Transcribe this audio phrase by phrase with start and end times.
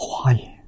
[0.00, 0.66] 华严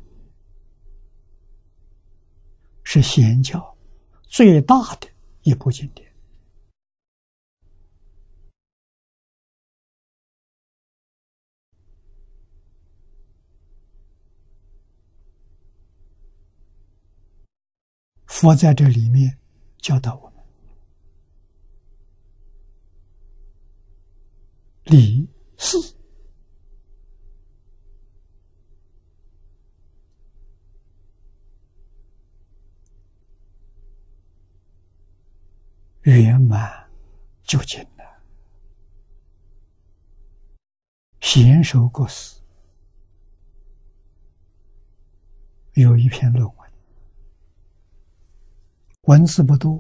[2.83, 3.79] 是显教
[4.25, 5.09] 最大的
[5.43, 6.11] 一部经典。
[18.27, 19.39] 佛在这里面
[19.79, 20.43] 教导我们：
[24.85, 25.77] 理事
[36.03, 36.89] 圆满
[37.43, 38.23] 就尽了，
[41.21, 42.41] 贤首过世
[45.75, 46.73] 有一篇论文。
[49.03, 49.79] 文字不多，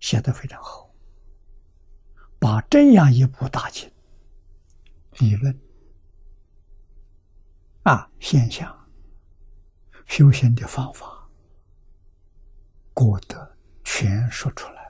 [0.00, 0.90] 写的非常好。
[2.38, 3.90] 把这样一部大经
[5.18, 5.58] 理论
[7.84, 8.88] 啊现象、
[10.06, 11.26] 修行的方法，
[12.92, 14.83] 过得全说出来，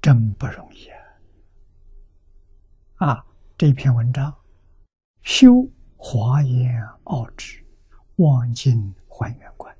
[0.00, 0.88] 真不容易
[2.96, 3.08] 啊！
[3.08, 4.34] 啊，这篇文章
[5.22, 7.64] 修华严奥旨，
[8.16, 9.76] 望尽还原观。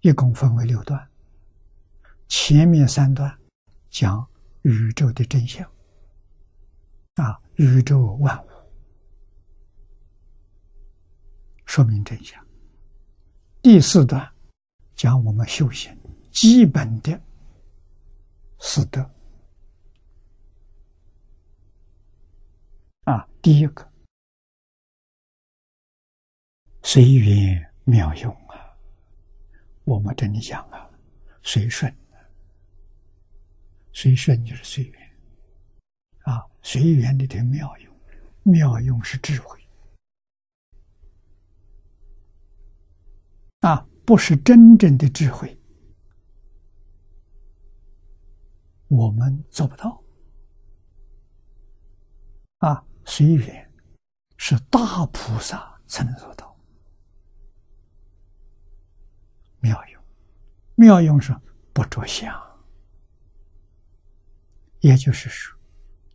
[0.00, 1.08] 一共分为六段，
[2.28, 3.36] 前面三段
[3.90, 4.24] 讲
[4.62, 5.68] 宇宙的真相，
[7.14, 8.48] 啊，宇宙万物，
[11.64, 12.44] 说明真相。
[13.62, 14.30] 第四段
[14.94, 15.96] 讲我们修行
[16.30, 17.18] 基本的
[18.66, 18.98] 四德，
[23.04, 23.92] 啊，第一个
[26.82, 28.74] 随缘妙用啊。
[29.84, 30.90] 我们这里讲啊，
[31.42, 31.94] 随顺，
[33.92, 35.16] 随顺就是随缘，
[36.22, 37.94] 啊，随缘里的妙用，
[38.44, 39.62] 妙用是智慧，
[43.60, 45.54] 啊，不是真正的智慧，
[48.94, 50.00] 我们做不到，
[52.58, 53.72] 啊，随缘
[54.36, 56.56] 是大菩萨才能做到。
[59.58, 60.02] 妙用，
[60.76, 61.36] 妙用是
[61.72, 62.32] 不着相，
[64.78, 65.58] 也就是说，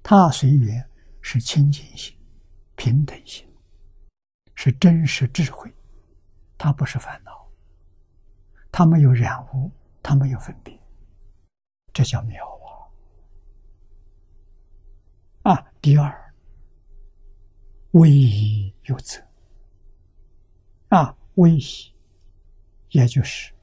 [0.01, 0.89] 他随缘
[1.21, 2.17] 是清净心、
[2.77, 3.45] 平等心，
[4.55, 5.69] 是真实智慧，
[6.57, 7.45] 他不是烦恼，
[8.71, 9.69] 他没有染污，
[10.01, 10.79] 他没有分别，
[11.91, 12.58] 这叫妙。
[15.81, 16.33] 第二，
[17.91, 19.21] 威仪有则，
[20.89, 21.63] 啊，威仪。
[22.89, 23.53] 也就是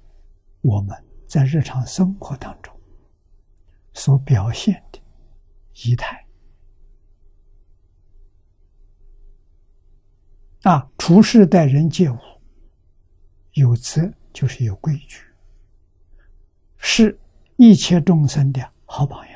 [0.60, 2.72] 我们在日常生活当中
[3.92, 5.00] 所表现的
[5.82, 6.24] 仪态。
[10.62, 12.16] 啊，处事待人接物
[13.52, 15.20] 有则，就是有规矩，
[16.76, 17.18] 是
[17.56, 19.35] 一切众生的好榜样。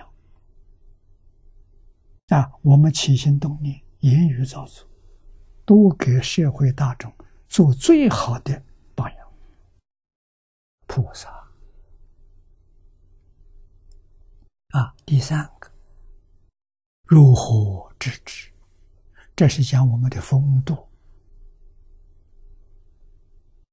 [2.31, 2.51] 啊。
[2.63, 4.89] 我们起心动念、言语造作，
[5.65, 7.13] 都给社会大众
[7.49, 8.63] 做最好的
[8.95, 9.33] 榜样。
[10.87, 11.29] 菩萨
[14.71, 15.71] 啊，第三个
[17.05, 18.51] 如何制止？
[19.37, 20.89] 这是讲我们的风度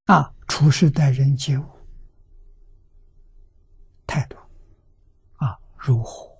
[0.05, 1.65] 啊，处事待人接物
[4.05, 4.37] 态度
[5.37, 6.31] 啊，如何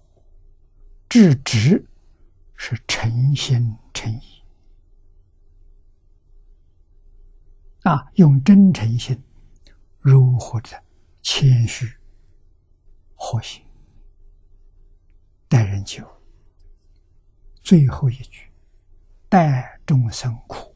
[1.10, 1.87] 制止？
[2.58, 4.44] 是诚心诚意
[7.84, 9.24] 啊，用真诚心。
[10.00, 10.70] 如何的
[11.22, 11.86] 谦虚、
[13.16, 13.62] 和谐、
[15.48, 16.08] 待人接物？
[17.62, 18.50] 最后一句，
[19.30, 20.74] 待众生苦，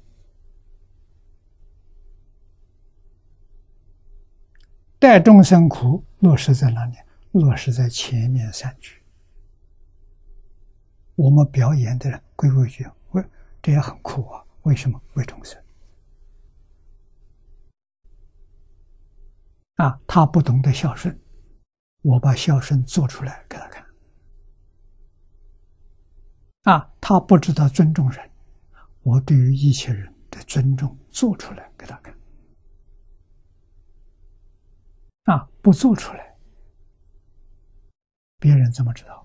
[4.99, 6.97] 待众生苦落实在哪里？
[7.31, 9.00] 落实在前面三句。
[11.21, 13.23] 我们表演的人规规矩矩，为
[13.61, 14.43] 这也很苦啊！
[14.63, 14.99] 为什么？
[15.13, 15.63] 为众生。
[19.75, 21.15] 啊，他不懂得孝顺，
[22.01, 23.85] 我把孝顺做出来给他看。
[26.63, 28.31] 啊，他不知道尊重人，
[29.03, 32.17] 我对于一切人的尊重做出来给他看。
[35.25, 36.35] 啊，不做出来，
[38.39, 39.23] 别人怎么知道？